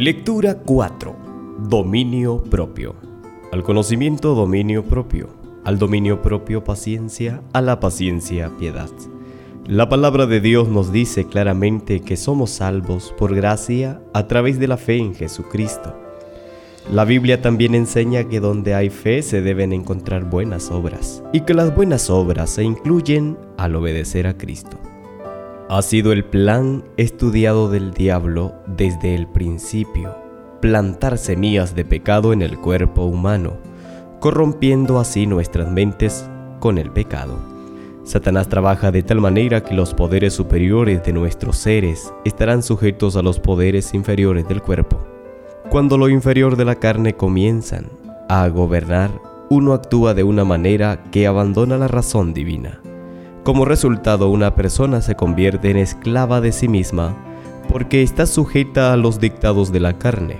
Lectura 0.00 0.54
4. 0.54 1.14
Dominio 1.68 2.42
propio. 2.42 2.94
Al 3.52 3.62
conocimiento 3.62 4.34
dominio 4.34 4.82
propio. 4.82 5.28
Al 5.62 5.78
dominio 5.78 6.22
propio 6.22 6.64
paciencia. 6.64 7.42
A 7.52 7.60
la 7.60 7.80
paciencia 7.80 8.50
piedad. 8.58 8.88
La 9.66 9.90
palabra 9.90 10.24
de 10.24 10.40
Dios 10.40 10.70
nos 10.70 10.90
dice 10.90 11.26
claramente 11.26 12.00
que 12.00 12.16
somos 12.16 12.48
salvos 12.48 13.14
por 13.18 13.34
gracia 13.34 14.00
a 14.14 14.26
través 14.26 14.58
de 14.58 14.68
la 14.68 14.78
fe 14.78 14.96
en 14.96 15.14
Jesucristo. 15.14 15.94
La 16.90 17.04
Biblia 17.04 17.42
también 17.42 17.74
enseña 17.74 18.24
que 18.24 18.40
donde 18.40 18.72
hay 18.72 18.88
fe 18.88 19.20
se 19.20 19.42
deben 19.42 19.74
encontrar 19.74 20.24
buenas 20.24 20.70
obras 20.70 21.22
y 21.34 21.42
que 21.42 21.52
las 21.52 21.76
buenas 21.76 22.08
obras 22.08 22.48
se 22.48 22.62
incluyen 22.62 23.36
al 23.58 23.76
obedecer 23.76 24.26
a 24.26 24.38
Cristo. 24.38 24.78
Ha 25.72 25.82
sido 25.82 26.10
el 26.10 26.24
plan 26.24 26.82
estudiado 26.96 27.70
del 27.70 27.92
diablo 27.94 28.54
desde 28.66 29.14
el 29.14 29.28
principio, 29.28 30.16
plantar 30.60 31.16
semillas 31.16 31.76
de 31.76 31.84
pecado 31.84 32.32
en 32.32 32.42
el 32.42 32.58
cuerpo 32.58 33.04
humano, 33.04 33.52
corrompiendo 34.18 34.98
así 34.98 35.28
nuestras 35.28 35.70
mentes 35.70 36.28
con 36.58 36.76
el 36.76 36.90
pecado. 36.90 37.38
Satanás 38.02 38.48
trabaja 38.48 38.90
de 38.90 39.04
tal 39.04 39.20
manera 39.20 39.62
que 39.62 39.76
los 39.76 39.94
poderes 39.94 40.34
superiores 40.34 41.04
de 41.04 41.12
nuestros 41.12 41.58
seres 41.58 42.12
estarán 42.24 42.64
sujetos 42.64 43.14
a 43.14 43.22
los 43.22 43.38
poderes 43.38 43.94
inferiores 43.94 44.48
del 44.48 44.62
cuerpo. 44.62 44.98
Cuando 45.68 45.96
lo 45.98 46.08
inferior 46.08 46.56
de 46.56 46.64
la 46.64 46.74
carne 46.74 47.14
comienzan 47.14 47.86
a 48.28 48.48
gobernar, 48.48 49.12
uno 49.50 49.72
actúa 49.72 50.14
de 50.14 50.24
una 50.24 50.44
manera 50.44 51.04
que 51.12 51.28
abandona 51.28 51.78
la 51.78 51.86
razón 51.86 52.34
divina. 52.34 52.80
Como 53.42 53.64
resultado, 53.64 54.28
una 54.28 54.54
persona 54.54 55.00
se 55.00 55.14
convierte 55.14 55.70
en 55.70 55.78
esclava 55.78 56.42
de 56.42 56.52
sí 56.52 56.68
misma 56.68 57.16
porque 57.70 58.02
está 58.02 58.26
sujeta 58.26 58.92
a 58.92 58.96
los 58.96 59.18
dictados 59.18 59.72
de 59.72 59.80
la 59.80 59.96
carne. 59.96 60.38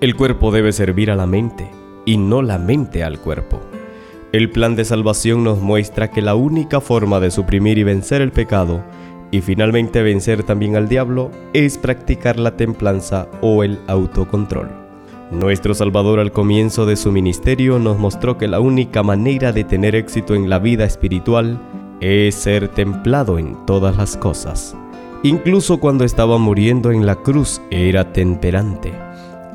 El 0.00 0.14
cuerpo 0.14 0.50
debe 0.50 0.72
servir 0.72 1.10
a 1.10 1.16
la 1.16 1.26
mente 1.26 1.70
y 2.04 2.18
no 2.18 2.42
la 2.42 2.58
mente 2.58 3.02
al 3.02 3.18
cuerpo. 3.18 3.60
El 4.32 4.50
plan 4.50 4.76
de 4.76 4.84
salvación 4.84 5.42
nos 5.42 5.60
muestra 5.60 6.10
que 6.10 6.20
la 6.20 6.34
única 6.34 6.82
forma 6.82 7.18
de 7.18 7.30
suprimir 7.30 7.78
y 7.78 7.84
vencer 7.84 8.20
el 8.20 8.30
pecado 8.30 8.84
y 9.30 9.40
finalmente 9.40 10.02
vencer 10.02 10.42
también 10.42 10.76
al 10.76 10.88
diablo 10.88 11.30
es 11.54 11.78
practicar 11.78 12.38
la 12.38 12.56
templanza 12.56 13.28
o 13.40 13.64
el 13.64 13.78
autocontrol. 13.86 14.68
Nuestro 15.30 15.74
Salvador 15.74 16.20
al 16.20 16.32
comienzo 16.32 16.84
de 16.84 16.96
su 16.96 17.10
ministerio 17.10 17.78
nos 17.78 17.98
mostró 17.98 18.36
que 18.36 18.48
la 18.48 18.60
única 18.60 19.02
manera 19.02 19.52
de 19.52 19.64
tener 19.64 19.94
éxito 19.94 20.34
en 20.34 20.50
la 20.50 20.58
vida 20.58 20.84
espiritual 20.84 21.58
es 22.00 22.34
ser 22.34 22.68
templado 22.68 23.38
en 23.38 23.56
todas 23.66 23.96
las 23.96 24.16
cosas. 24.16 24.76
Incluso 25.22 25.78
cuando 25.78 26.04
estaba 26.04 26.38
muriendo 26.38 26.92
en 26.92 27.06
la 27.06 27.16
cruz 27.16 27.60
era 27.70 28.12
temperante. 28.12 28.92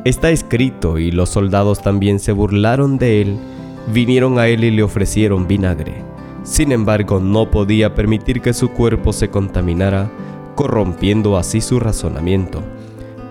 Está 0.06 0.32
escrito 0.32 0.98
y 0.98 1.12
los 1.12 1.30
soldados 1.30 1.82
también 1.82 2.20
se 2.20 2.34
burlaron 2.34 2.98
de 2.98 3.22
él 3.22 3.40
vinieron 3.88 4.40
a 4.40 4.48
él 4.48 4.64
y 4.64 4.72
le 4.72 4.84
ofrecieron 4.84 5.48
vinagre. 5.48 5.94
Sin 6.44 6.72
embargo, 6.72 7.20
no 7.20 7.50
podía 7.50 7.96
permitir 7.96 8.42
que 8.42 8.54
su 8.54 8.70
cuerpo 8.70 9.14
se 9.14 9.30
contaminara, 9.30 10.10
corrompiendo 10.56 11.38
así 11.38 11.62
su 11.62 11.80
razonamiento. 11.80 12.62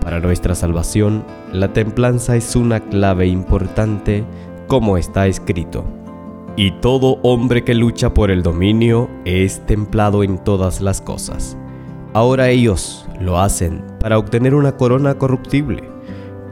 Para 0.01 0.19
nuestra 0.19 0.55
salvación, 0.55 1.23
la 1.51 1.73
templanza 1.73 2.35
es 2.35 2.55
una 2.55 2.79
clave 2.79 3.27
importante, 3.27 4.23
como 4.67 4.97
está 4.97 5.27
escrito. 5.27 5.85
Y 6.55 6.71
todo 6.81 7.19
hombre 7.23 7.63
que 7.63 7.73
lucha 7.73 8.13
por 8.13 8.29
el 8.29 8.43
dominio 8.43 9.09
es 9.25 9.65
templado 9.65 10.23
en 10.23 10.37
todas 10.37 10.81
las 10.81 11.01
cosas. 11.01 11.57
Ahora 12.13 12.49
ellos 12.49 13.07
lo 13.19 13.39
hacen 13.39 13.83
para 13.99 14.19
obtener 14.19 14.53
una 14.53 14.77
corona 14.77 15.17
corruptible, 15.17 15.89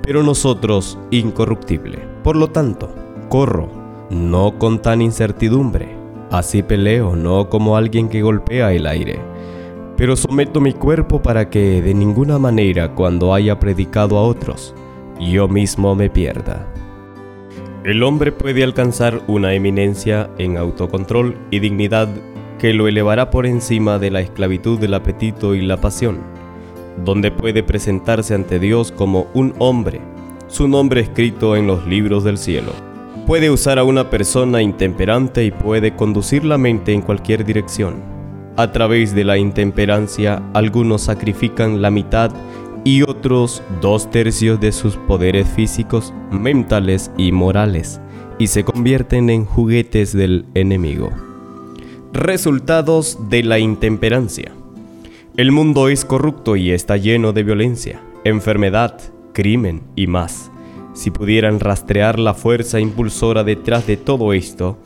pero 0.01 0.23
nosotros 0.23 0.97
incorruptible. 1.11 1.99
Por 2.23 2.35
lo 2.35 2.49
tanto, 2.49 2.89
corro 3.29 3.81
no 4.09 4.57
con 4.57 4.81
tan 4.81 5.01
incertidumbre. 5.01 5.95
Así 6.31 6.63
peleo, 6.63 7.15
no 7.15 7.49
como 7.49 7.77
alguien 7.77 8.09
que 8.09 8.21
golpea 8.21 8.73
el 8.73 8.87
aire. 8.87 9.19
Pero 9.97 10.15
someto 10.15 10.59
mi 10.59 10.73
cuerpo 10.73 11.21
para 11.21 11.49
que 11.49 11.81
de 11.81 11.93
ninguna 11.93 12.39
manera 12.39 12.95
cuando 12.95 13.33
haya 13.33 13.59
predicado 13.59 14.17
a 14.17 14.23
otros, 14.23 14.73
yo 15.19 15.47
mismo 15.47 15.93
me 15.93 16.09
pierda. 16.09 16.67
El 17.83 18.03
hombre 18.03 18.31
puede 18.31 18.63
alcanzar 18.63 19.21
una 19.27 19.53
eminencia 19.53 20.29
en 20.37 20.57
autocontrol 20.57 21.35
y 21.49 21.59
dignidad 21.59 22.07
que 22.59 22.73
lo 22.73 22.87
elevará 22.87 23.31
por 23.31 23.45
encima 23.45 23.97
de 23.97 24.11
la 24.11 24.21
esclavitud 24.21 24.79
del 24.79 24.93
apetito 24.93 25.55
y 25.55 25.61
la 25.61 25.77
pasión, 25.77 26.19
donde 27.03 27.31
puede 27.31 27.63
presentarse 27.63 28.35
ante 28.35 28.59
Dios 28.59 28.91
como 28.91 29.27
un 29.33 29.55
hombre, 29.57 29.99
su 30.47 30.67
nombre 30.67 31.01
escrito 31.01 31.55
en 31.55 31.65
los 31.65 31.87
libros 31.87 32.23
del 32.23 32.37
cielo 32.37 32.71
puede 33.31 33.49
usar 33.49 33.79
a 33.79 33.85
una 33.85 34.09
persona 34.09 34.61
intemperante 34.61 35.45
y 35.45 35.51
puede 35.51 35.95
conducir 35.95 36.43
la 36.43 36.57
mente 36.57 36.91
en 36.91 37.01
cualquier 37.01 37.45
dirección. 37.45 38.03
A 38.57 38.71
través 38.73 39.15
de 39.15 39.23
la 39.23 39.37
intemperancia, 39.37 40.43
algunos 40.53 41.03
sacrifican 41.03 41.81
la 41.81 41.91
mitad 41.91 42.31
y 42.83 43.03
otros 43.03 43.61
dos 43.81 44.09
tercios 44.09 44.59
de 44.59 44.71
sus 44.71 44.97
poderes 44.97 45.47
físicos, 45.47 46.13
mentales 46.31 47.11
y 47.17 47.31
morales, 47.31 48.01
y 48.39 48.47
se 48.47 48.63
convierten 48.63 49.29
en 49.29 49.45
juguetes 49.45 50.13
del 50.13 50.45
enemigo. 50.55 51.11
Resultados 52.13 53.29
de 53.29 53.43
la 53.43 53.59
intemperancia. 53.59 54.51
El 55.37 55.51
mundo 55.51 55.89
es 55.89 56.05
corrupto 56.05 56.55
y 56.55 56.71
está 56.71 56.97
lleno 56.97 57.33
de 57.33 57.43
violencia, 57.43 58.01
enfermedad, 58.23 58.99
crimen 59.33 59.81
y 59.95 60.07
más. 60.07 60.51
Si 60.93 61.09
pudieran 61.09 61.59
rastrear 61.59 62.19
la 62.19 62.33
fuerza 62.33 62.79
impulsora 62.79 63.43
detrás 63.43 63.87
de 63.87 63.95
todo 63.95 64.33
esto, 64.33 64.77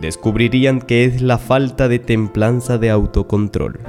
descubrirían 0.00 0.80
que 0.80 1.04
es 1.04 1.20
la 1.20 1.36
falta 1.36 1.88
de 1.88 1.98
templanza 1.98 2.78
de 2.78 2.90
autocontrol. 2.90 3.80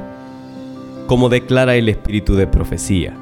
Como 1.07 1.29
declara 1.29 1.75
el 1.75 1.88
espíritu 1.88 2.35
de 2.35 2.47
profecía, 2.47 3.16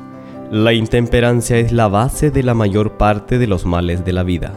la 0.51 0.73
intemperancia 0.73 1.57
es 1.57 1.71
la 1.71 1.87
base 1.87 2.31
de 2.31 2.41
la 2.41 2.55
mayor 2.55 2.97
parte 2.97 3.37
de 3.37 3.45
los 3.45 3.65
males 3.65 4.03
de 4.03 4.13
la 4.13 4.23
vida. 4.23 4.53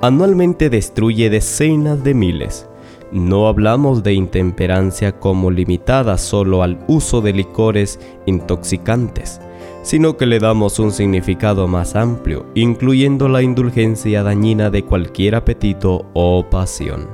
Anualmente 0.00 0.70
destruye 0.70 1.28
decenas 1.28 2.02
de 2.02 2.14
miles. 2.14 2.68
No 3.12 3.46
hablamos 3.46 4.02
de 4.02 4.14
intemperancia 4.14 5.18
como 5.18 5.50
limitada 5.50 6.18
solo 6.18 6.62
al 6.62 6.78
uso 6.88 7.20
de 7.20 7.32
licores 7.32 8.00
intoxicantes, 8.24 9.40
sino 9.82 10.16
que 10.16 10.26
le 10.26 10.38
damos 10.38 10.78
un 10.78 10.90
significado 10.90 11.68
más 11.68 11.96
amplio, 11.96 12.46
incluyendo 12.54 13.28
la 13.28 13.42
indulgencia 13.42 14.22
dañina 14.22 14.70
de 14.70 14.84
cualquier 14.84 15.34
apetito 15.34 16.06
o 16.14 16.46
pasión. 16.50 17.08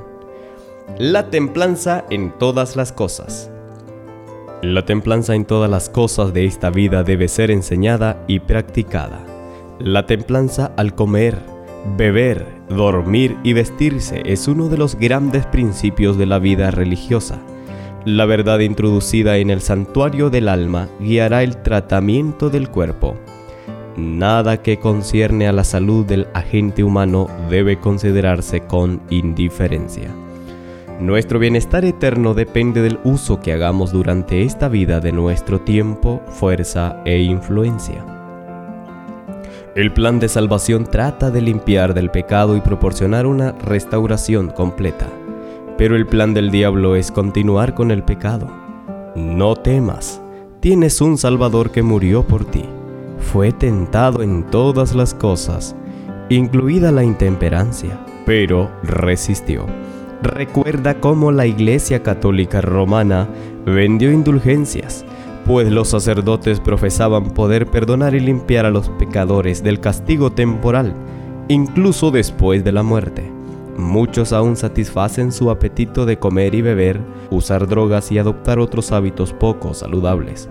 La 0.97 1.29
templanza 1.29 2.05
en 2.09 2.31
todas 2.37 2.75
las 2.75 2.91
cosas. 2.91 3.52
La 4.63 4.83
templanza 4.85 5.35
en 5.35 5.45
todas 5.45 5.69
las 5.69 5.89
cosas 5.89 6.33
de 6.33 6.45
esta 6.45 6.71
vida 6.71 7.03
debe 7.03 7.27
ser 7.27 7.51
enseñada 7.51 8.23
y 8.27 8.39
practicada. 8.39 9.23
La 9.77 10.07
templanza 10.07 10.71
al 10.77 10.95
comer, 10.95 11.37
beber, 11.95 12.47
dormir 12.69 13.37
y 13.43 13.53
vestirse 13.53 14.23
es 14.25 14.47
uno 14.47 14.69
de 14.69 14.77
los 14.77 14.95
grandes 14.95 15.45
principios 15.45 16.17
de 16.17 16.25
la 16.25 16.39
vida 16.39 16.71
religiosa 16.71 17.39
la 18.05 18.25
verdad 18.25 18.59
introducida 18.59 19.37
en 19.37 19.49
el 19.49 19.61
santuario 19.61 20.29
del 20.29 20.49
alma 20.49 20.89
guiará 20.99 21.41
el 21.43 21.61
tratamiento 21.61 22.49
del 22.49 22.69
cuerpo. 22.69 23.15
Nada 23.95 24.61
que 24.61 24.77
concierne 24.77 25.47
a 25.47 25.53
la 25.53 25.63
salud 25.63 26.05
del 26.05 26.27
agente 26.33 26.83
humano 26.83 27.29
debe 27.49 27.79
considerarse 27.79 28.61
con 28.61 29.01
indiferencia. 29.09 30.09
Nuestro 30.99 31.39
bienestar 31.39 31.83
eterno 31.85 32.33
depende 32.33 32.81
del 32.81 32.99
uso 33.03 33.39
que 33.39 33.51
hagamos 33.51 33.91
durante 33.91 34.43
esta 34.43 34.69
vida 34.69 34.99
de 34.99 35.11
nuestro 35.11 35.59
tiempo, 35.59 36.21
fuerza 36.27 37.01
e 37.03 37.19
influencia. 37.19 38.05
El 39.75 39.91
plan 39.91 40.19
de 40.19 40.29
salvación 40.29 40.85
trata 40.85 41.31
de 41.31 41.41
limpiar 41.41 41.95
del 41.95 42.11
pecado 42.11 42.55
y 42.55 42.61
proporcionar 42.61 43.25
una 43.25 43.53
restauración 43.53 44.51
completa. 44.51 45.07
Pero 45.77 45.95
el 45.95 46.05
plan 46.05 46.35
del 46.35 46.51
diablo 46.51 46.95
es 46.95 47.11
continuar 47.11 47.73
con 47.73 47.89
el 47.89 48.03
pecado. 48.03 48.47
No 49.15 49.55
temas, 49.55 50.21
tienes 50.59 51.01
un 51.01 51.17
Salvador 51.17 51.71
que 51.71 51.81
murió 51.81 52.21
por 52.21 52.45
ti. 52.45 52.65
Fue 53.17 53.51
tentado 53.51 54.21
en 54.21 54.43
todas 54.43 54.93
las 54.93 55.15
cosas, 55.15 55.75
incluida 56.29 56.91
la 56.91 57.03
intemperancia, 57.03 57.99
pero 58.27 58.69
resistió. 58.83 59.65
Recuerda 60.23 61.01
cómo 61.01 61.33
la 61.33 61.45
Iglesia 61.45 62.01
Católica 62.01 62.61
Romana 62.61 63.27
vendió 63.65 64.09
indulgencias, 64.09 65.03
pues 65.45 65.69
los 65.69 65.89
sacerdotes 65.89 66.61
profesaban 66.61 67.31
poder 67.31 67.67
perdonar 67.67 68.15
y 68.15 68.21
limpiar 68.21 68.65
a 68.65 68.69
los 68.69 68.87
pecadores 68.91 69.63
del 69.63 69.81
castigo 69.81 70.31
temporal, 70.31 70.93
incluso 71.49 72.09
después 72.09 72.63
de 72.63 72.71
la 72.71 72.83
muerte. 72.83 73.29
Muchos 73.75 74.31
aún 74.31 74.55
satisfacen 74.55 75.33
su 75.33 75.51
apetito 75.51 76.05
de 76.05 76.17
comer 76.17 76.55
y 76.55 76.61
beber, 76.61 77.01
usar 77.29 77.67
drogas 77.67 78.09
y 78.13 78.17
adoptar 78.17 78.59
otros 78.59 78.93
hábitos 78.93 79.33
poco 79.33 79.73
saludables. 79.73 80.47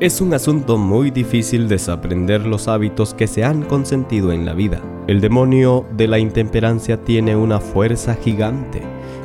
Es 0.00 0.20
un 0.20 0.32
asunto 0.32 0.78
muy 0.78 1.10
difícil 1.10 1.66
desaprender 1.66 2.46
los 2.46 2.68
hábitos 2.68 3.14
que 3.14 3.26
se 3.26 3.42
han 3.42 3.64
consentido 3.64 4.30
en 4.30 4.46
la 4.46 4.54
vida. 4.54 4.80
El 5.08 5.20
demonio 5.20 5.86
de 5.96 6.06
la 6.06 6.20
intemperancia 6.20 7.02
tiene 7.02 7.34
una 7.34 7.58
fuerza 7.58 8.14
gigante 8.14 8.80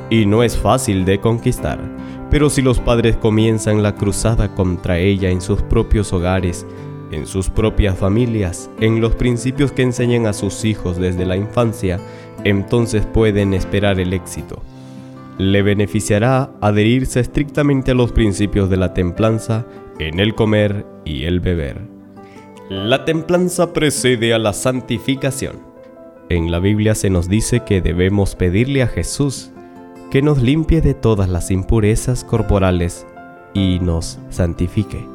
y 0.10 0.26
no 0.26 0.42
es 0.42 0.58
fácil 0.58 1.06
de 1.06 1.20
conquistar. 1.20 1.80
Pero 2.32 2.50
si 2.50 2.64
los 2.64 2.80
padres 2.80 3.16
comienzan 3.18 3.84
la 3.84 3.94
cruzada 3.94 4.56
contra 4.56 4.98
ella 4.98 5.30
en 5.30 5.42
sus 5.42 5.62
propios 5.62 6.12
hogares, 6.12 6.66
en 7.12 7.28
sus 7.28 7.52
propias 7.52 7.96
familias, 7.96 8.72
en 8.80 9.00
los 9.00 9.14
principios 9.14 9.72
que 9.72 9.84
enseñan 9.84 10.26
a 10.26 10.34
sus 10.34 10.66
hijos 10.66 10.98
desde 10.98 11.28
la 11.28 11.38
infancia, 11.38 12.00
entonces 12.46 13.06
pueden 13.06 13.54
esperar 13.54 14.00
el 14.00 14.12
éxito. 14.12 14.60
Le 15.38 15.62
beneficiará 15.62 16.50
adherirse 16.62 17.20
estrictamente 17.20 17.92
a 17.92 17.96
los 17.96 18.12
principios 18.12 18.72
de 18.72 18.78
la 18.78 18.96
templanza 18.96 19.68
en 20.00 20.20
el 20.20 20.36
comer 20.36 20.86
y 21.06 21.26
el 21.26 21.40
beber. 21.40 21.82
La 22.70 23.06
templanza 23.06 23.74
precede 23.74 24.34
a 24.34 24.40
la 24.40 24.54
santificación. 24.54 25.58
En 26.30 26.52
la 26.52 26.60
Biblia 26.60 26.96
se 26.96 27.10
nos 27.10 27.28
dice 27.28 27.62
que 27.66 27.82
debemos 27.82 28.36
pedirle 28.36 28.82
a 28.82 28.88
Jesús 28.88 29.52
que 30.10 30.22
nos 30.22 30.42
limpie 30.42 30.82
de 30.82 30.94
todas 30.94 31.30
las 31.30 31.52
impurezas 31.52 32.24
corporales 32.24 33.06
y 33.54 33.80
nos 33.80 34.20
santifique. 34.30 35.06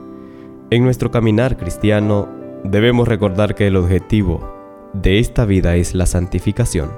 En 0.71 0.85
nuestro 0.85 1.11
caminar 1.11 1.57
cristiano 1.57 2.29
debemos 2.65 3.09
recordar 3.09 3.55
que 3.55 3.69
el 3.69 3.77
objetivo 3.77 4.91
de 4.93 5.19
esta 5.19 5.45
vida 5.45 5.77
es 5.77 5.95
la 5.95 6.07
santificación. 6.07 6.91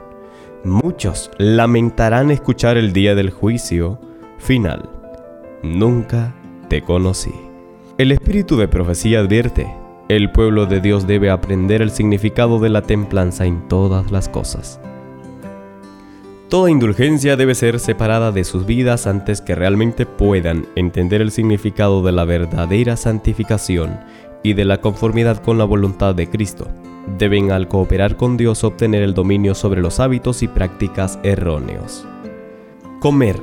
Muchos 0.64 1.30
lamentarán 1.38 2.30
escuchar 2.30 2.76
el 2.76 2.92
día 2.92 3.14
del 3.14 3.30
juicio 3.30 3.98
final. 4.38 4.88
Nunca 5.62 6.34
te 6.68 6.82
conocí. 6.82 7.49
El 8.00 8.12
espíritu 8.12 8.56
de 8.56 8.66
profecía 8.66 9.20
advierte, 9.20 9.70
el 10.08 10.32
pueblo 10.32 10.64
de 10.64 10.80
Dios 10.80 11.06
debe 11.06 11.28
aprender 11.28 11.82
el 11.82 11.90
significado 11.90 12.58
de 12.58 12.70
la 12.70 12.80
templanza 12.80 13.44
en 13.44 13.68
todas 13.68 14.10
las 14.10 14.26
cosas. 14.30 14.80
Toda 16.48 16.70
indulgencia 16.70 17.36
debe 17.36 17.54
ser 17.54 17.78
separada 17.78 18.32
de 18.32 18.44
sus 18.44 18.64
vidas 18.64 19.06
antes 19.06 19.42
que 19.42 19.54
realmente 19.54 20.06
puedan 20.06 20.64
entender 20.76 21.20
el 21.20 21.30
significado 21.30 22.02
de 22.02 22.12
la 22.12 22.24
verdadera 22.24 22.96
santificación 22.96 24.00
y 24.42 24.54
de 24.54 24.64
la 24.64 24.78
conformidad 24.78 25.42
con 25.42 25.58
la 25.58 25.64
voluntad 25.64 26.14
de 26.14 26.26
Cristo. 26.26 26.68
Deben 27.18 27.52
al 27.52 27.68
cooperar 27.68 28.16
con 28.16 28.38
Dios 28.38 28.64
obtener 28.64 29.02
el 29.02 29.12
dominio 29.12 29.54
sobre 29.54 29.82
los 29.82 30.00
hábitos 30.00 30.42
y 30.42 30.48
prácticas 30.48 31.18
erróneos. 31.22 32.06
Comer. 33.00 33.36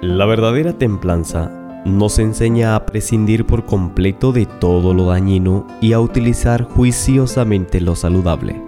La 0.00 0.26
verdadera 0.26 0.72
templanza 0.72 1.62
nos 1.86 2.18
enseña 2.18 2.74
a 2.74 2.84
prescindir 2.84 3.46
por 3.46 3.64
completo 3.64 4.32
de 4.32 4.46
todo 4.46 4.92
lo 4.92 5.06
dañino 5.06 5.66
y 5.80 5.92
a 5.92 6.00
utilizar 6.00 6.64
juiciosamente 6.64 7.80
lo 7.80 7.94
saludable. 7.96 8.60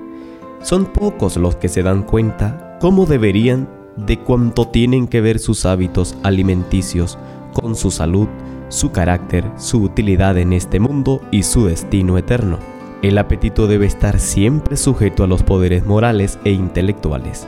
Son 0.62 0.86
pocos 0.86 1.36
los 1.36 1.56
que 1.56 1.68
se 1.68 1.82
dan 1.82 2.02
cuenta 2.02 2.78
cómo 2.80 3.06
deberían 3.06 3.68
de 3.96 4.18
cuánto 4.18 4.68
tienen 4.68 5.08
que 5.08 5.20
ver 5.20 5.38
sus 5.38 5.66
hábitos 5.66 6.16
alimenticios 6.22 7.18
con 7.52 7.74
su 7.74 7.90
salud, 7.90 8.28
su 8.68 8.92
carácter, 8.92 9.44
su 9.56 9.82
utilidad 9.82 10.38
en 10.38 10.52
este 10.52 10.78
mundo 10.78 11.20
y 11.30 11.42
su 11.42 11.66
destino 11.66 12.18
eterno. 12.18 12.58
El 13.02 13.18
apetito 13.18 13.66
debe 13.66 13.86
estar 13.86 14.18
siempre 14.18 14.76
sujeto 14.76 15.24
a 15.24 15.26
los 15.26 15.42
poderes 15.42 15.86
morales 15.86 16.38
e 16.44 16.50
intelectuales. 16.50 17.46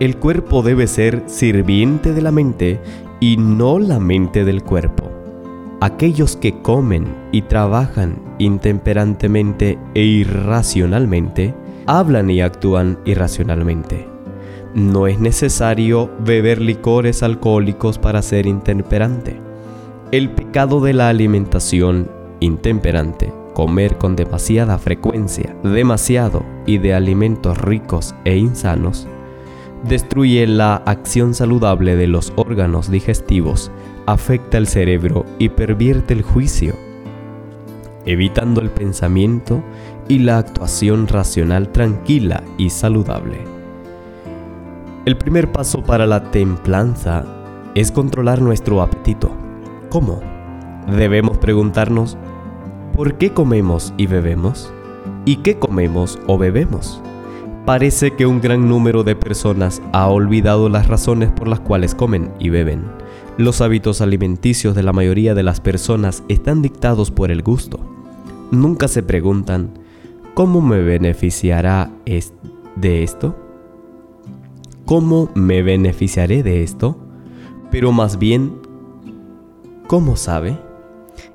El 0.00 0.16
cuerpo 0.16 0.62
debe 0.62 0.86
ser 0.86 1.22
sirviente 1.26 2.12
de 2.12 2.22
la 2.22 2.32
mente 2.32 2.80
y 3.20 3.36
no 3.36 3.78
la 3.78 4.00
mente 4.00 4.44
del 4.44 4.64
cuerpo. 4.64 5.11
Aquellos 5.82 6.36
que 6.36 6.62
comen 6.62 7.12
y 7.32 7.42
trabajan 7.42 8.22
intemperantemente 8.38 9.80
e 9.94 10.04
irracionalmente, 10.04 11.56
hablan 11.88 12.30
y 12.30 12.40
actúan 12.40 13.00
irracionalmente. 13.04 14.06
No 14.76 15.08
es 15.08 15.18
necesario 15.18 16.08
beber 16.24 16.60
licores 16.60 17.24
alcohólicos 17.24 17.98
para 17.98 18.22
ser 18.22 18.46
intemperante. 18.46 19.40
El 20.12 20.30
pecado 20.30 20.80
de 20.80 20.92
la 20.92 21.08
alimentación 21.08 22.08
intemperante, 22.38 23.34
comer 23.52 23.98
con 23.98 24.14
demasiada 24.14 24.78
frecuencia, 24.78 25.56
demasiado 25.64 26.44
y 26.64 26.78
de 26.78 26.94
alimentos 26.94 27.58
ricos 27.58 28.14
e 28.24 28.36
insanos, 28.36 29.08
destruye 29.82 30.46
la 30.46 30.76
acción 30.76 31.34
saludable 31.34 31.96
de 31.96 32.06
los 32.06 32.32
órganos 32.36 32.88
digestivos, 32.88 33.72
afecta 34.06 34.58
el 34.58 34.66
cerebro 34.66 35.24
y 35.38 35.48
pervierte 35.50 36.14
el 36.14 36.22
juicio, 36.22 36.74
evitando 38.04 38.60
el 38.60 38.70
pensamiento 38.70 39.62
y 40.08 40.18
la 40.18 40.38
actuación 40.38 41.06
racional 41.08 41.70
tranquila 41.70 42.42
y 42.58 42.70
saludable. 42.70 43.38
El 45.04 45.16
primer 45.16 45.50
paso 45.50 45.82
para 45.82 46.06
la 46.06 46.30
templanza 46.30 47.24
es 47.74 47.90
controlar 47.90 48.40
nuestro 48.40 48.82
apetito. 48.82 49.30
¿Cómo? 49.90 50.20
Debemos 50.86 51.38
preguntarnos, 51.38 52.16
¿por 52.94 53.14
qué 53.14 53.32
comemos 53.32 53.94
y 53.96 54.06
bebemos? 54.06 54.72
¿Y 55.24 55.36
qué 55.36 55.58
comemos 55.58 56.18
o 56.26 56.38
bebemos? 56.38 57.02
Parece 57.64 58.12
que 58.12 58.26
un 58.26 58.40
gran 58.40 58.68
número 58.68 59.04
de 59.04 59.14
personas 59.14 59.80
ha 59.92 60.08
olvidado 60.08 60.68
las 60.68 60.88
razones 60.88 61.30
por 61.30 61.46
las 61.46 61.60
cuales 61.60 61.94
comen 61.94 62.32
y 62.40 62.50
beben. 62.50 63.01
Los 63.38 63.62
hábitos 63.62 64.02
alimenticios 64.02 64.74
de 64.74 64.82
la 64.82 64.92
mayoría 64.92 65.34
de 65.34 65.42
las 65.42 65.60
personas 65.60 66.22
están 66.28 66.60
dictados 66.60 67.10
por 67.10 67.30
el 67.30 67.42
gusto. 67.42 67.80
Nunca 68.50 68.88
se 68.88 69.02
preguntan, 69.02 69.70
¿cómo 70.34 70.60
me 70.60 70.82
beneficiará 70.82 71.90
de 72.04 73.02
esto? 73.02 73.34
¿Cómo 74.84 75.30
me 75.34 75.62
beneficiaré 75.62 76.42
de 76.42 76.62
esto? 76.62 76.98
Pero 77.70 77.90
más 77.90 78.18
bien, 78.18 78.52
¿cómo 79.86 80.16
sabe? 80.16 80.58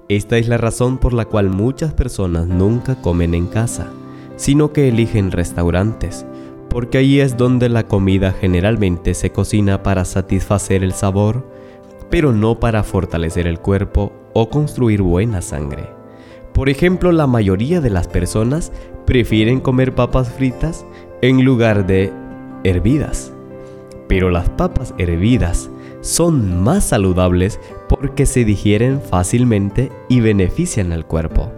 Esta 0.07 0.37
es 0.37 0.47
la 0.47 0.57
razón 0.57 0.99
por 0.99 1.13
la 1.13 1.25
cual 1.25 1.49
muchas 1.49 1.93
personas 1.95 2.45
nunca 2.45 3.01
comen 3.01 3.33
en 3.33 3.47
casa, 3.47 3.91
sino 4.35 4.71
que 4.71 4.87
eligen 4.87 5.31
restaurantes, 5.31 6.27
porque 6.69 6.99
ahí 6.99 7.19
es 7.19 7.37
donde 7.37 7.69
la 7.69 7.87
comida 7.87 8.33
generalmente 8.39 9.15
se 9.15 9.31
cocina 9.31 9.81
para 9.81 10.05
satisfacer 10.05 10.83
el 10.83 10.93
sabor, 10.93 11.57
pero 12.09 12.33
no 12.33 12.59
para 12.59 12.83
fortalecer 12.83 13.47
el 13.47 13.59
cuerpo 13.59 14.11
o 14.33 14.49
construir 14.49 15.01
buena 15.01 15.41
sangre. 15.41 15.89
Por 16.53 16.69
ejemplo, 16.69 17.11
la 17.11 17.27
mayoría 17.27 17.81
de 17.81 17.89
las 17.89 18.07
personas 18.07 18.71
prefieren 19.05 19.59
comer 19.59 19.95
papas 19.95 20.29
fritas 20.29 20.85
en 21.21 21.43
lugar 21.45 21.85
de 21.85 22.11
hervidas 22.63 23.31
pero 24.07 24.29
las 24.29 24.49
papas 24.49 24.93
hervidas 24.97 25.69
son 26.01 26.63
más 26.63 26.85
saludables 26.85 27.59
porque 27.89 28.25
se 28.25 28.45
digieren 28.45 29.01
fácilmente 29.01 29.91
y 30.07 30.21
benefician 30.21 30.93
al 30.93 31.05
cuerpo. 31.05 31.51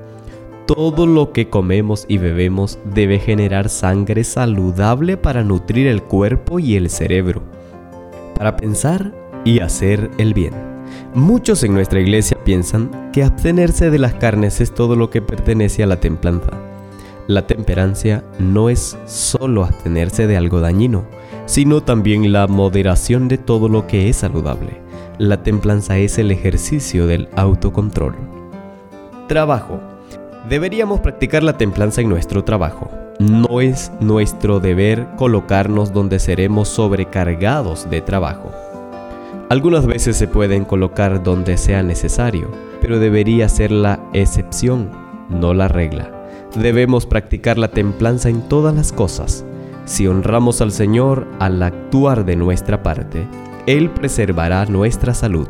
Todo 0.66 1.08
lo 1.08 1.32
que 1.32 1.50
comemos 1.50 2.06
y 2.08 2.18
bebemos 2.18 2.80
debe 2.94 3.20
generar 3.20 3.70
sangre 3.70 4.24
saludable 4.24 5.18
para 5.18 5.44
nutrir 5.44 5.88
el 5.88 6.04
cuerpo 6.04 6.60
y 6.60 6.76
el 6.76 6.90
cerebro, 6.90 7.42
para 8.36 8.56
pensar 8.56 9.14
y 9.46 9.60
hacer 9.60 10.10
el 10.18 10.34
bien. 10.34 10.54
Muchos 11.14 11.64
en 11.64 11.74
nuestra 11.74 12.00
iglesia 12.00 12.38
piensan 12.44 13.12
que 13.12 13.24
abstenerse 13.24 13.90
de 13.90 14.00
las 14.00 14.14
carnes 14.14 14.62
es 14.62 14.74
todo 14.74 14.96
lo 14.96 15.10
que 15.10 15.22
pertenece 15.22 15.84
a 15.84 15.88
la 15.88 16.00
templanza. 16.00 16.52
La 17.28 17.46
temperancia 17.46 18.24
no 18.40 18.70
es 18.70 18.98
solo 19.06 19.64
abstenerse 19.64 20.26
de 20.26 20.38
algo 20.38 20.62
dañino, 20.62 21.06
sino 21.46 21.82
también 21.82 22.32
la 22.32 22.48
moderación 22.48 23.28
de 23.28 23.38
todo 23.38 23.70
lo 23.70 23.88
que 23.88 24.10
es 24.10 24.18
saludable. 24.18 24.82
La 25.20 25.44
templanza 25.44 25.98
es 25.98 26.18
el 26.18 26.32
ejercicio 26.32 27.06
del 27.06 27.28
autocontrol. 27.36 28.16
Trabajo. 29.28 29.80
Deberíamos 30.48 31.02
practicar 31.02 31.44
la 31.44 31.58
templanza 31.58 32.02
en 32.02 32.10
nuestro 32.10 32.44
trabajo. 32.44 32.90
No 33.20 33.62
es 33.62 33.92
nuestro 34.00 34.60
deber 34.60 35.08
colocarnos 35.18 35.94
donde 35.94 36.20
seremos 36.20 36.70
sobrecargados 36.70 37.90
de 37.90 38.02
trabajo. 38.02 38.50
Algunas 39.50 39.88
veces 39.88 40.16
se 40.16 40.28
pueden 40.28 40.64
colocar 40.64 41.24
donde 41.24 41.58
sea 41.58 41.84
necesario, 41.84 42.50
pero 42.82 43.00
debería 43.00 43.50
ser 43.50 43.72
la 43.72 44.00
excepción, 44.14 44.92
no 45.30 45.54
la 45.54 45.68
regla. 45.68 46.12
Debemos 46.56 47.06
practicar 47.06 47.58
la 47.58 47.70
templanza 47.70 48.30
en 48.30 48.48
todas 48.48 48.76
las 48.76 48.92
cosas, 48.94 49.46
si 49.90 50.06
honramos 50.06 50.62
al 50.62 50.72
Señor 50.72 51.28
al 51.40 51.64
actuar 51.64 52.24
de 52.24 52.36
nuestra 52.36 52.84
parte, 52.84 53.28
Él 53.66 53.90
preservará 53.90 54.68
nuestra 54.68 55.16
salud. 55.16 55.48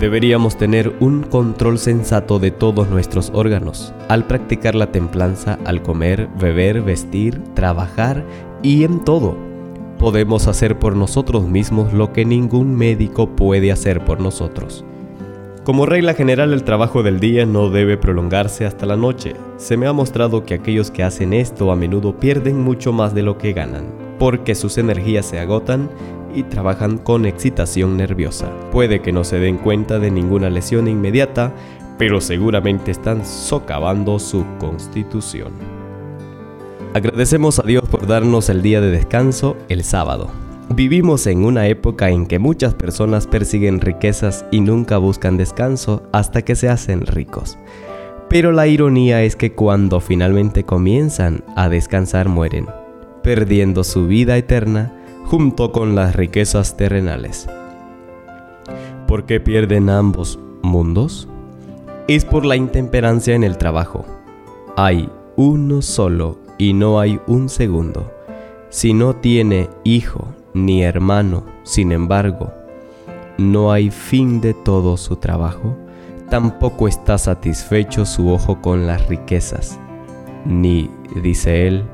Deberíamos 0.00 0.56
tener 0.56 0.96
un 1.00 1.22
control 1.22 1.78
sensato 1.78 2.38
de 2.38 2.50
todos 2.50 2.88
nuestros 2.88 3.30
órganos 3.34 3.92
al 4.08 4.24
practicar 4.24 4.74
la 4.74 4.90
templanza 4.90 5.58
al 5.66 5.82
comer, 5.82 6.30
beber, 6.40 6.80
vestir, 6.80 7.42
trabajar 7.52 8.24
y 8.62 8.84
en 8.84 9.04
todo. 9.04 9.45
Podemos 9.98 10.46
hacer 10.46 10.78
por 10.78 10.94
nosotros 10.94 11.48
mismos 11.48 11.94
lo 11.94 12.12
que 12.12 12.26
ningún 12.26 12.76
médico 12.76 13.30
puede 13.30 13.72
hacer 13.72 14.04
por 14.04 14.20
nosotros. 14.20 14.84
Como 15.64 15.86
regla 15.86 16.14
general 16.14 16.52
el 16.52 16.64
trabajo 16.64 17.02
del 17.02 17.18
día 17.18 17.46
no 17.46 17.70
debe 17.70 17.96
prolongarse 17.96 18.66
hasta 18.66 18.86
la 18.86 18.96
noche. 18.96 19.34
Se 19.56 19.76
me 19.76 19.86
ha 19.86 19.92
mostrado 19.92 20.44
que 20.44 20.54
aquellos 20.54 20.90
que 20.90 21.02
hacen 21.02 21.32
esto 21.32 21.72
a 21.72 21.76
menudo 21.76 22.20
pierden 22.20 22.60
mucho 22.60 22.92
más 22.92 23.14
de 23.14 23.22
lo 23.22 23.38
que 23.38 23.52
ganan, 23.52 23.86
porque 24.18 24.54
sus 24.54 24.78
energías 24.78 25.26
se 25.26 25.40
agotan 25.40 25.90
y 26.34 26.42
trabajan 26.42 26.98
con 26.98 27.24
excitación 27.24 27.96
nerviosa. 27.96 28.50
Puede 28.70 29.00
que 29.00 29.12
no 29.12 29.24
se 29.24 29.40
den 29.40 29.56
cuenta 29.56 29.98
de 29.98 30.10
ninguna 30.10 30.50
lesión 30.50 30.88
inmediata, 30.88 31.52
pero 31.98 32.20
seguramente 32.20 32.90
están 32.90 33.24
socavando 33.24 34.18
su 34.18 34.44
constitución. 34.60 35.75
Agradecemos 36.96 37.58
a 37.58 37.62
Dios 37.62 37.84
por 37.86 38.06
darnos 38.06 38.48
el 38.48 38.62
día 38.62 38.80
de 38.80 38.90
descanso 38.90 39.54
el 39.68 39.84
sábado. 39.84 40.30
Vivimos 40.70 41.26
en 41.26 41.44
una 41.44 41.66
época 41.66 42.08
en 42.08 42.24
que 42.24 42.38
muchas 42.38 42.72
personas 42.72 43.26
persiguen 43.26 43.82
riquezas 43.82 44.46
y 44.50 44.60
nunca 44.60 44.96
buscan 44.96 45.36
descanso 45.36 46.04
hasta 46.12 46.40
que 46.40 46.56
se 46.56 46.70
hacen 46.70 47.04
ricos. 47.04 47.58
Pero 48.30 48.50
la 48.50 48.66
ironía 48.66 49.22
es 49.24 49.36
que 49.36 49.52
cuando 49.52 50.00
finalmente 50.00 50.64
comienzan 50.64 51.44
a 51.54 51.68
descansar 51.68 52.30
mueren, 52.30 52.66
perdiendo 53.22 53.84
su 53.84 54.06
vida 54.06 54.38
eterna 54.38 54.98
junto 55.26 55.72
con 55.72 55.96
las 55.96 56.16
riquezas 56.16 56.78
terrenales. 56.78 57.46
¿Por 59.06 59.26
qué 59.26 59.38
pierden 59.38 59.90
ambos 59.90 60.38
mundos? 60.62 61.28
Es 62.08 62.24
por 62.24 62.46
la 62.46 62.56
intemperancia 62.56 63.34
en 63.34 63.44
el 63.44 63.58
trabajo. 63.58 64.06
Hay 64.78 65.10
uno 65.36 65.82
solo 65.82 66.45
y 66.58 66.72
no 66.72 67.00
hay 67.00 67.20
un 67.26 67.48
segundo. 67.48 68.12
Si 68.68 68.92
no 68.92 69.16
tiene 69.16 69.70
hijo 69.84 70.28
ni 70.54 70.82
hermano, 70.82 71.44
sin 71.62 71.92
embargo, 71.92 72.52
no 73.38 73.72
hay 73.72 73.90
fin 73.90 74.40
de 74.40 74.54
todo 74.54 74.96
su 74.96 75.16
trabajo, 75.16 75.76
tampoco 76.30 76.88
está 76.88 77.18
satisfecho 77.18 78.06
su 78.06 78.30
ojo 78.30 78.60
con 78.60 78.86
las 78.86 79.06
riquezas. 79.08 79.78
Ni, 80.44 80.90
dice 81.22 81.66
él, 81.66 81.84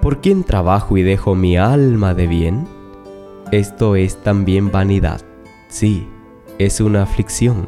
¿por 0.00 0.20
quién 0.20 0.44
trabajo 0.44 0.96
y 0.96 1.02
dejo 1.02 1.34
mi 1.34 1.56
alma 1.56 2.14
de 2.14 2.26
bien? 2.26 2.66
Esto 3.50 3.96
es 3.96 4.16
también 4.22 4.70
vanidad. 4.70 5.20
Sí, 5.68 6.06
es 6.58 6.80
una 6.80 7.02
aflicción 7.02 7.66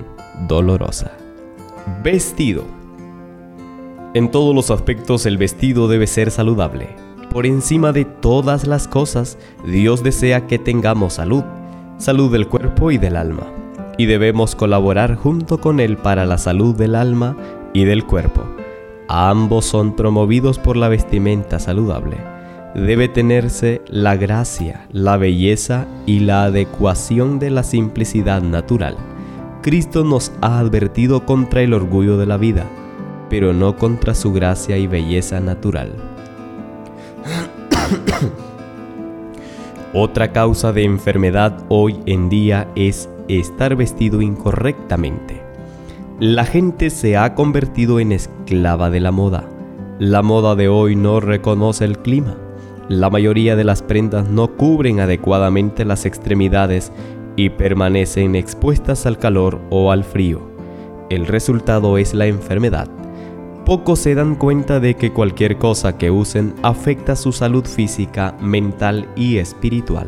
dolorosa. 0.49 1.13
Vestido. 2.03 2.76
En 4.17 4.31
todos 4.31 4.55
los 4.55 4.71
aspectos 4.71 5.27
el 5.27 5.37
vestido 5.37 5.89
debe 5.89 6.07
ser 6.07 6.31
saludable 6.31 6.97
por 7.37 7.45
encima 7.45 7.93
de 7.93 8.07
todas 8.07 8.67
las 8.67 8.89
cosas, 8.89 9.37
Dios 9.67 10.03
desea 10.03 10.47
que 10.47 10.59
tengamos 10.59 11.13
salud, 11.13 11.45
salud 11.99 12.33
del 12.33 12.49
cuerpo 12.49 12.91
y 12.93 12.97
del 12.97 13.15
alma, 13.15 13.43
y 13.99 14.07
debemos 14.07 14.55
colaborar 14.55 15.17
junto 15.17 15.61
con 15.61 15.79
Él 15.79 15.99
para 15.99 16.25
la 16.25 16.39
salud 16.39 16.75
del 16.75 16.95
alma 16.95 17.37
y 17.75 17.85
del 17.85 18.07
cuerpo. 18.07 18.43
Ambos 19.07 19.67
son 19.67 19.95
promovidos 19.97 20.59
por 20.59 20.79
la 20.79 20.89
vestimenta 20.89 21.59
saludable. 21.59 22.17
Debe 22.75 23.09
tenerse 23.09 23.83
la 23.87 24.17
gracia, 24.17 24.87
la 24.91 25.19
belleza 25.19 25.87
y 26.07 26.21
la 26.21 26.45
adecuación 26.45 27.39
de 27.39 27.51
la 27.51 27.65
simplicidad 27.65 28.41
natural. 28.41 28.97
Cristo 29.61 30.05
nos 30.05 30.33
ha 30.41 30.59
advertido 30.59 31.27
contra 31.27 31.61
el 31.61 31.75
orgullo 31.75 32.17
de 32.17 32.25
la 32.25 32.39
vida, 32.39 32.65
pero 33.29 33.53
no 33.53 33.77
contra 33.77 34.15
su 34.15 34.33
gracia 34.33 34.79
y 34.79 34.87
belleza 34.87 35.41
natural. 35.41 35.93
Otra 39.93 40.33
causa 40.33 40.73
de 40.73 40.85
enfermedad 40.85 41.65
hoy 41.69 41.99
en 42.07 42.29
día 42.29 42.69
es 42.77 43.09
estar 43.29 43.77
vestido 43.77 44.21
incorrectamente. 44.21 45.43
La 46.21 46.45
gente 46.45 46.91
se 46.91 47.17
ha 47.17 47.35
convertido 47.35 48.01
en 48.01 48.13
esclava 48.13 48.91
de 48.91 49.01
la 49.01 49.13
moda. 49.13 49.49
La 49.99 50.23
moda 50.23 50.55
de 50.55 50.69
hoy 50.69 50.97
no 50.97 51.21
reconoce 51.21 51.85
el 51.85 51.99
clima. 51.99 52.37
La 52.89 53.11
mayoría 53.11 53.57
de 53.57 53.65
las 53.65 53.83
prendas 53.83 54.29
no 54.29 54.57
cubren 54.57 55.01
adecuadamente 55.01 55.85
las 55.85 56.07
extremidades 56.07 56.93
y 57.35 57.51
permanecen 57.51 58.35
expuestas 58.35 59.07
al 59.07 59.19
calor 59.19 59.61
o 59.71 59.93
al 59.93 60.05
frío. 60.05 60.41
El 61.11 61.27
resultado 61.27 61.99
es 61.99 62.15
la 62.15 62.27
enfermedad 62.27 62.89
pocos 63.67 63.99
se 63.99 64.15
dan 64.15 64.37
cuenta 64.37 64.79
de 64.79 64.95
que 64.95 65.13
cualquier 65.13 65.59
cosa 65.59 65.99
que 65.99 66.11
usen 66.13 66.55
afecta 66.63 67.17
su 67.17 67.33
salud 67.33 67.67
física, 67.67 68.37
mental 68.41 69.09
y 69.17 69.39
espiritual. 69.39 70.07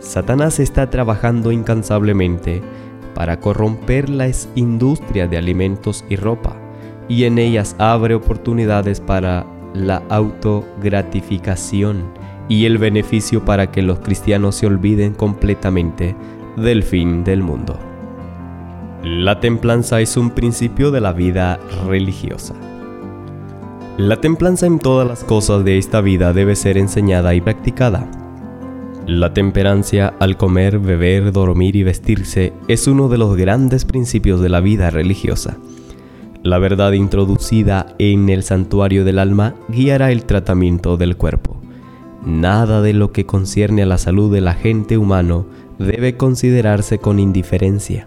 Satanás 0.00 0.58
está 0.58 0.90
trabajando 0.90 1.52
incansablemente 1.52 2.60
para 3.14 3.38
corromper 3.38 4.10
las 4.10 4.48
industrias 4.56 5.30
de 5.30 5.38
alimentos 5.38 6.04
y 6.08 6.16
ropa, 6.16 6.56
y 7.08 7.22
en 7.22 7.38
ellas 7.38 7.76
abre 7.78 8.16
oportunidades 8.16 9.00
para 9.00 9.46
la 9.72 10.02
autogratificación 10.08 12.02
y 12.48 12.64
el 12.64 12.78
beneficio 12.78 13.44
para 13.44 13.70
que 13.70 13.82
los 13.82 14.00
cristianos 14.00 14.56
se 14.56 14.66
olviden 14.66 15.14
completamente 15.14 16.16
del 16.56 16.82
fin 16.82 17.22
del 17.22 17.44
mundo. 17.44 17.89
La 19.02 19.40
templanza 19.40 20.02
es 20.02 20.18
un 20.18 20.28
principio 20.28 20.90
de 20.90 21.00
la 21.00 21.14
vida 21.14 21.58
religiosa. 21.86 22.54
La 23.96 24.20
templanza 24.20 24.66
en 24.66 24.78
todas 24.78 25.08
las 25.08 25.24
cosas 25.24 25.64
de 25.64 25.78
esta 25.78 26.02
vida 26.02 26.34
debe 26.34 26.54
ser 26.54 26.76
enseñada 26.76 27.34
y 27.34 27.40
practicada. 27.40 28.10
La 29.06 29.32
temperancia 29.32 30.12
al 30.20 30.36
comer, 30.36 30.78
beber, 30.78 31.32
dormir 31.32 31.76
y 31.76 31.82
vestirse 31.82 32.52
es 32.68 32.86
uno 32.88 33.08
de 33.08 33.16
los 33.16 33.38
grandes 33.38 33.86
principios 33.86 34.42
de 34.42 34.50
la 34.50 34.60
vida 34.60 34.90
religiosa. 34.90 35.56
La 36.42 36.58
verdad 36.58 36.92
introducida 36.92 37.94
en 37.98 38.28
el 38.28 38.42
santuario 38.42 39.06
del 39.06 39.18
alma 39.18 39.54
guiará 39.68 40.12
el 40.12 40.24
tratamiento 40.24 40.98
del 40.98 41.16
cuerpo. 41.16 41.58
Nada 42.26 42.82
de 42.82 42.92
lo 42.92 43.12
que 43.12 43.24
concierne 43.24 43.82
a 43.82 43.86
la 43.86 43.96
salud 43.96 44.30
del 44.30 44.46
agente 44.46 44.98
humano 44.98 45.46
debe 45.78 46.18
considerarse 46.18 46.98
con 46.98 47.18
indiferencia. 47.18 48.06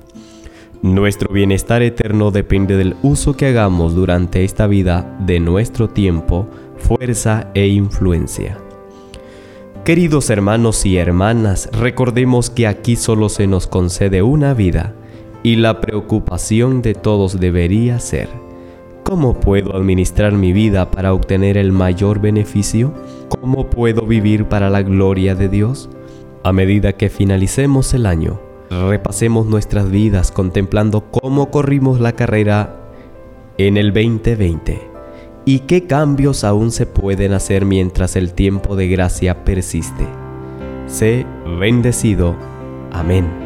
Nuestro 0.83 1.33
bienestar 1.33 1.81
eterno 1.81 2.29
depende 2.29 2.75
del 2.75 2.97
uso 3.03 3.37
que 3.37 3.45
hagamos 3.45 3.95
durante 3.95 4.43
esta 4.43 4.67
vida 4.67 5.17
de 5.25 5.39
nuestro 5.39 5.87
tiempo, 5.87 6.45
fuerza 6.75 7.47
e 7.53 7.67
influencia. 7.67 8.57
Queridos 9.85 10.29
hermanos 10.29 10.85
y 10.85 10.97
hermanas, 10.97 11.69
recordemos 11.71 12.49
que 12.49 12.67
aquí 12.67 12.97
solo 12.97 13.29
se 13.29 13.47
nos 13.47 13.65
concede 13.65 14.23
una 14.23 14.53
vida 14.53 14.93
y 15.41 15.55
la 15.55 15.79
preocupación 15.79 16.81
de 16.81 16.95
todos 16.95 17.39
debería 17.39 17.97
ser, 17.99 18.27
¿cómo 19.03 19.39
puedo 19.39 19.77
administrar 19.77 20.33
mi 20.33 20.51
vida 20.51 20.91
para 20.91 21.13
obtener 21.13 21.57
el 21.57 21.71
mayor 21.71 22.19
beneficio? 22.19 22.93
¿Cómo 23.29 23.69
puedo 23.69 24.05
vivir 24.05 24.49
para 24.49 24.69
la 24.69 24.81
gloria 24.81 25.33
de 25.33 25.47
Dios? 25.47 25.89
A 26.43 26.51
medida 26.51 26.91
que 26.91 27.09
finalicemos 27.09 27.93
el 27.93 28.05
año, 28.05 28.41
repasemos 28.87 29.45
nuestras 29.45 29.89
vidas 29.89 30.31
contemplando 30.31 31.11
cómo 31.11 31.51
corrimos 31.51 31.99
la 31.99 32.13
carrera 32.13 32.75
en 33.57 33.77
el 33.77 33.93
2020 33.93 34.89
y 35.45 35.59
qué 35.59 35.85
cambios 35.85 36.43
aún 36.43 36.71
se 36.71 36.85
pueden 36.85 37.33
hacer 37.33 37.65
mientras 37.65 38.15
el 38.15 38.33
tiempo 38.33 38.75
de 38.75 38.87
gracia 38.87 39.43
persiste. 39.43 40.07
Sé 40.87 41.25
bendecido. 41.59 42.35
Amén. 42.91 43.42